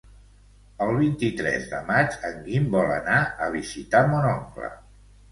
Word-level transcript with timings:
El 0.83 0.91
vint-i-tres 0.99 1.67
de 1.73 1.81
maig 1.89 2.15
en 2.29 2.39
Guim 2.47 2.65
vol 2.75 2.93
anar 2.93 3.17
a 3.49 3.51
visitar 3.57 4.01
mon 4.15 4.25
oncle. 4.31 4.71